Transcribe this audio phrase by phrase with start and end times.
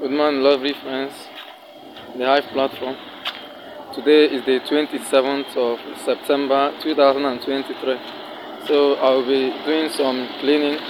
[0.00, 1.12] Good morning, lovely friends.
[2.16, 2.96] The Hive platform.
[3.92, 8.00] Today is the 27th of September 2023.
[8.64, 10.80] So I'll be doing some cleaning.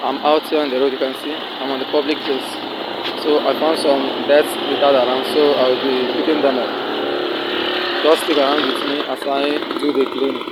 [0.00, 1.34] I'm out here on the road, you can see.
[1.36, 2.48] I'm on the public place.
[3.20, 6.72] So I found some dead littered around, so I'll be picking them up.
[8.00, 10.48] Just stick around with me as I do the cleaning.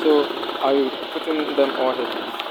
[0.00, 0.24] So
[0.64, 2.45] I'll be putting them all here.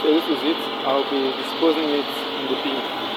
[0.00, 0.56] So this is it.
[0.86, 2.06] I'll be disposing it
[2.38, 3.07] in the bin.